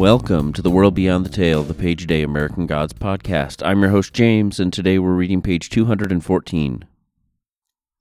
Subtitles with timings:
[0.00, 3.60] Welcome to the World Beyond the Tale, the Page a Day American Gods podcast.
[3.62, 6.86] I'm your host, James, and today we're reading page 214.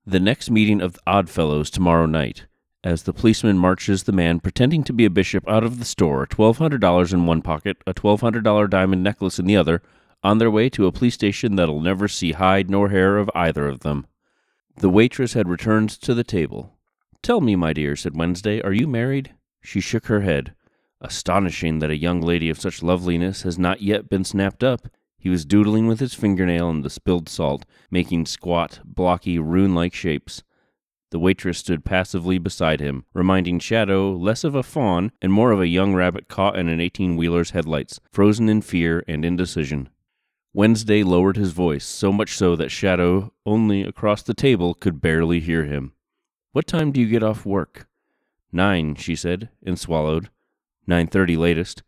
[0.06, 2.46] The next meeting of the Oddfellows tomorrow night,
[2.86, 6.26] as the policeman marches the man pretending to be a bishop out of the store,
[6.26, 9.82] $1,200 in one pocket, a $1,200 diamond necklace in the other,
[10.24, 13.68] on their way to a police station that'll never see hide nor hair of either
[13.68, 14.08] of them.
[14.78, 16.78] The waitress had returned to the table.
[17.22, 19.34] Tell me, my dear, said Wednesday, are you married?
[19.62, 20.56] She shook her head.
[21.02, 24.90] Astonishing that a young lady of such loveliness has not yet been snapped up.
[25.18, 29.94] He was doodling with his fingernail in the spilled salt, making squat, blocky, rune like
[29.94, 30.44] shapes.
[31.12, 35.60] The waitress stood passively beside him, reminding Shadow less of a fawn and more of
[35.60, 39.90] a young rabbit caught in an eighteen wheeler's headlights, frozen in fear and indecision.
[40.54, 45.40] Wednesday lowered his voice, so much so that Shadow, only across the table, could barely
[45.40, 45.94] hear him.
[46.52, 47.88] What time do you get off work?
[48.52, 50.30] Nine, she said, and swallowed.
[50.90, 51.84] 9:30 latest.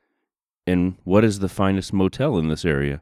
[0.67, 3.02] And what is the finest motel in this area?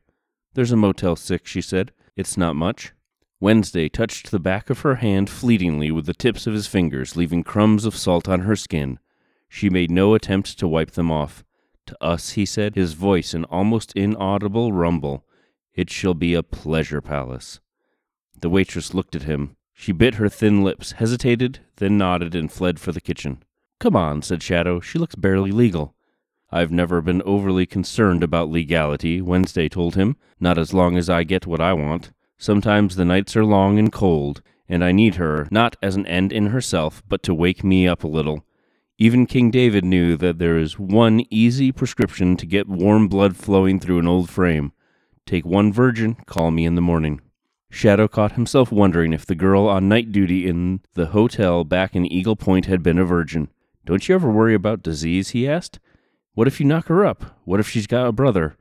[0.53, 1.91] There's a Motel 6, she said.
[2.16, 2.94] It's not much.
[3.41, 7.44] Wednesday touched the back of her hand fleetingly with the tips of his fingers, leaving
[7.44, 9.00] crumbs of salt on her skin.
[9.50, 11.44] She made no attempt to wipe them off.
[11.88, 15.25] To us, he said, his voice an almost inaudible rumble,
[15.73, 17.59] it shall be a pleasure palace.
[18.39, 19.56] The waitress looked at him.
[19.73, 23.44] She bit her thin lips, hesitated, then nodded and fled for the kitchen.
[23.80, 24.81] Come on, said Shadow.
[24.81, 25.95] She looks barely legal.
[26.52, 31.23] I've never been overly concerned about legality, Wednesday told him, not as long as I
[31.23, 32.11] get what I want.
[32.38, 36.33] Sometimes the nights are long and cold, and I need her, not as an end
[36.33, 38.44] in herself, but to wake me up a little.
[38.97, 43.80] Even King David knew that there is one easy prescription to get warm blood flowing
[43.80, 44.73] through an old frame.
[45.25, 47.22] Take one virgin, call me in the morning.
[47.69, 52.06] Shadow caught himself wondering if the girl on night duty in the hotel back in
[52.06, 53.47] Eagle Point had been a virgin.
[53.85, 55.29] Don't you ever worry about disease?
[55.29, 55.79] he asked.
[56.34, 57.38] What if you knock her up?
[57.45, 58.56] What if she's got a brother?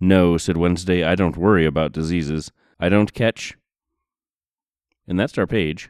[0.00, 2.52] No, said Wednesday, I don't worry about diseases.
[2.78, 3.56] I don't catch.
[5.08, 5.88] And that's our page.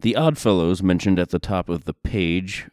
[0.00, 2.68] The Oddfellows, mentioned at the top of the page,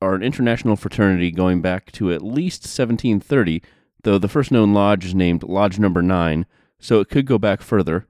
[0.00, 3.62] are an international fraternity going back to at least 1730,
[4.02, 6.46] though the first known lodge is named Lodge Number 9,
[6.78, 8.06] so it could go back further,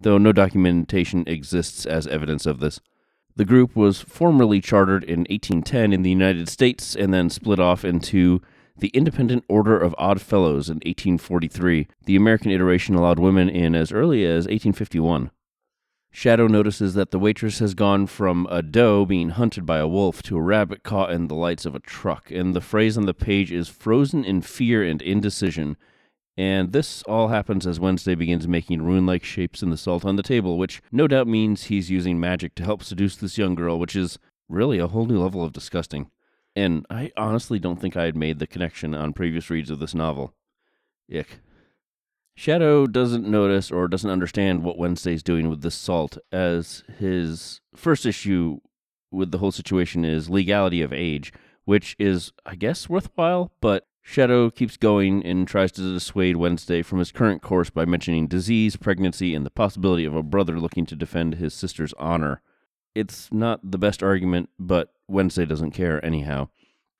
[0.00, 2.80] though no documentation exists as evidence of this.
[3.34, 7.84] The group was formerly chartered in 1810 in the United States and then split off
[7.84, 8.42] into
[8.76, 11.88] the Independent Order of Odd Fellows in 1843.
[12.04, 15.30] The American iteration allowed women in as early as 1851.
[16.10, 20.22] Shadow notices that the waitress has gone from a doe being hunted by a wolf
[20.24, 23.14] to a rabbit caught in the lights of a truck, and the phrase on the
[23.14, 25.78] page is frozen in fear and indecision.
[26.36, 30.16] And this all happens as Wednesday begins making rune like shapes in the salt on
[30.16, 33.78] the table, which no doubt means he's using magic to help seduce this young girl,
[33.78, 36.10] which is really a whole new level of disgusting.
[36.56, 39.94] And I honestly don't think I had made the connection on previous reads of this
[39.94, 40.34] novel.
[41.14, 41.40] Ick.
[42.34, 48.06] Shadow doesn't notice or doesn't understand what Wednesday's doing with this salt, as his first
[48.06, 48.58] issue
[49.10, 51.30] with the whole situation is legality of age,
[51.66, 56.98] which is, I guess, worthwhile, but Shadow keeps going and tries to dissuade Wednesday from
[56.98, 60.96] his current course by mentioning disease, pregnancy, and the possibility of a brother looking to
[60.96, 62.42] defend his sister's honor.
[62.96, 66.48] It's not the best argument, but Wednesday doesn't care anyhow.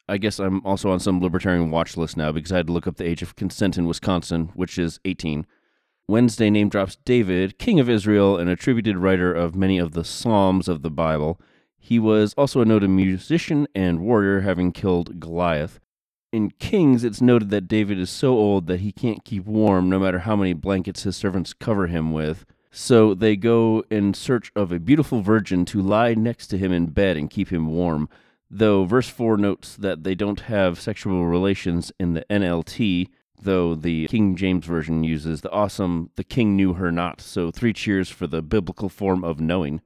[0.08, 2.86] I guess I'm also on some libertarian watch list now because I had to look
[2.86, 5.44] up the age of consent in Wisconsin, which is 18.
[6.08, 10.68] Wednesday name drops David, king of Israel, an attributed writer of many of the Psalms
[10.68, 11.40] of the Bible.
[11.78, 15.80] He was also a noted musician and warrior, having killed Goliath
[16.32, 19.98] in Kings, it's noted that David is so old that he can't keep warm no
[19.98, 22.46] matter how many blankets his servants cover him with.
[22.70, 26.86] So they go in search of a beautiful virgin to lie next to him in
[26.86, 28.08] bed and keep him warm.
[28.50, 33.08] Though verse 4 notes that they don't have sexual relations in the NLT,
[33.42, 37.20] though the King James Version uses the awesome, the king knew her not.
[37.20, 39.82] So three cheers for the biblical form of knowing.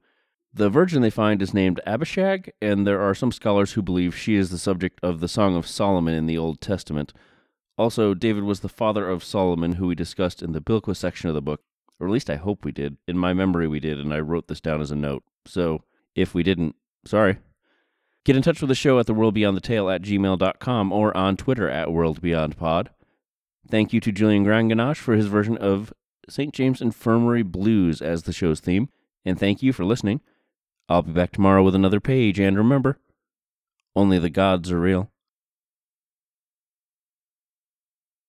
[0.57, 4.33] The virgin they find is named Abishag, and there are some scholars who believe she
[4.33, 7.13] is the subject of the Song of Solomon in the Old Testament.
[7.77, 11.35] Also, David was the father of Solomon, who we discussed in the Bilquis section of
[11.35, 11.61] the book,
[11.99, 12.97] or at least I hope we did.
[13.07, 15.23] In my memory, we did, and I wrote this down as a note.
[15.45, 15.83] So
[16.15, 16.75] if we didn't,
[17.05, 17.37] sorry.
[18.25, 21.37] Get in touch with the show at the World Beyond the at gmail.com or on
[21.37, 22.89] Twitter at World Beyond Pod.
[23.69, 25.93] Thank you to Julian Granganache for his version of
[26.27, 26.51] St.
[26.51, 28.89] James Infirmary Blues as the show's theme,
[29.23, 30.19] and thank you for listening.
[30.89, 32.99] I'll be back tomorrow with another page, and remember,
[33.95, 35.11] only the gods are real.